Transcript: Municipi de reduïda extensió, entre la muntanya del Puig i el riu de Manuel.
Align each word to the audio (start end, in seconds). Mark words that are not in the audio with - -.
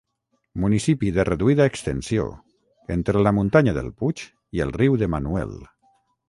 Municipi 0.61 1.11
de 1.17 1.25
reduïda 1.27 1.67
extensió, 1.71 2.25
entre 2.97 3.23
la 3.27 3.35
muntanya 3.41 3.75
del 3.79 3.93
Puig 4.01 4.25
i 4.59 4.65
el 4.67 4.75
riu 4.81 4.99
de 5.05 5.13
Manuel. 5.17 5.55